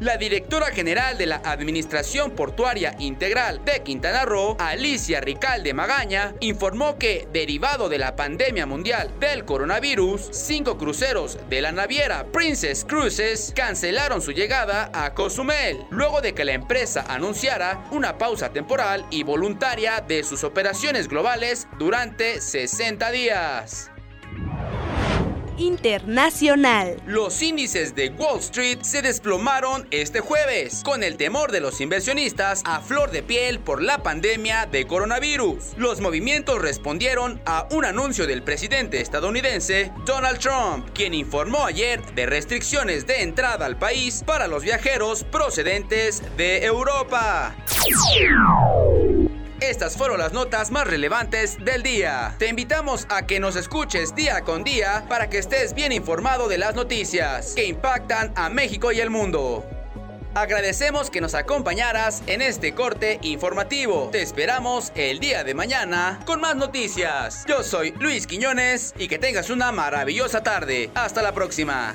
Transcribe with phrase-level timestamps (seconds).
[0.00, 6.96] La directora general de la Administración Portuaria Integral de Quintana Roo, Alicia Ricalde Magaña, informó
[6.96, 13.52] que, derivado de la pandemia mundial del coronavirus, cinco cruceros de la naviera Princess Cruises
[13.54, 19.22] cancelaron su llegada a Cozumel, luego de que la empresa anunciara una pausa temporal y
[19.22, 23.89] voluntaria de sus operaciones globales durante 60 días
[25.60, 26.96] internacional.
[27.06, 32.62] Los índices de Wall Street se desplomaron este jueves, con el temor de los inversionistas
[32.64, 35.74] a flor de piel por la pandemia de coronavirus.
[35.76, 42.26] Los movimientos respondieron a un anuncio del presidente estadounidense Donald Trump, quien informó ayer de
[42.26, 47.54] restricciones de entrada al país para los viajeros procedentes de Europa.
[49.80, 52.34] Estas fueron las notas más relevantes del día.
[52.36, 56.58] Te invitamos a que nos escuches día con día para que estés bien informado de
[56.58, 59.64] las noticias que impactan a México y el mundo.
[60.34, 64.10] Agradecemos que nos acompañaras en este corte informativo.
[64.12, 67.46] Te esperamos el día de mañana con más noticias.
[67.48, 70.90] Yo soy Luis Quiñones y que tengas una maravillosa tarde.
[70.94, 71.94] Hasta la próxima.